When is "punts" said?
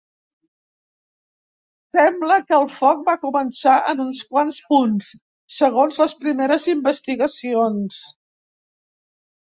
4.73-5.15